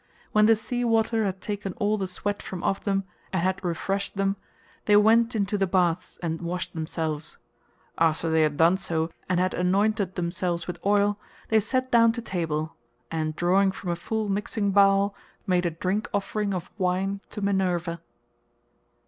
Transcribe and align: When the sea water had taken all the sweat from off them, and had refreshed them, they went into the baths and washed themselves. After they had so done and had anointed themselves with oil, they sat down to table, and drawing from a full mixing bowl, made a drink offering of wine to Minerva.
When 0.31 0.47
the 0.47 0.55
sea 0.55 0.83
water 0.83 1.25
had 1.25 1.41
taken 1.41 1.73
all 1.73 1.95
the 1.95 2.07
sweat 2.07 2.41
from 2.41 2.63
off 2.63 2.83
them, 2.83 3.03
and 3.31 3.43
had 3.43 3.63
refreshed 3.63 4.17
them, 4.17 4.35
they 4.85 4.95
went 4.97 5.35
into 5.35 5.59
the 5.59 5.67
baths 5.67 6.17
and 6.23 6.41
washed 6.41 6.73
themselves. 6.73 7.37
After 7.99 8.27
they 8.31 8.41
had 8.41 8.57
so 8.79 9.05
done 9.05 9.13
and 9.29 9.39
had 9.39 9.53
anointed 9.53 10.15
themselves 10.15 10.65
with 10.65 10.83
oil, 10.83 11.19
they 11.49 11.59
sat 11.59 11.91
down 11.91 12.13
to 12.13 12.21
table, 12.23 12.73
and 13.11 13.35
drawing 13.35 13.71
from 13.71 13.91
a 13.91 13.95
full 13.95 14.27
mixing 14.27 14.71
bowl, 14.71 15.13
made 15.45 15.67
a 15.67 15.69
drink 15.69 16.09
offering 16.15 16.51
of 16.51 16.71
wine 16.79 17.19
to 17.29 17.39
Minerva. 17.43 18.01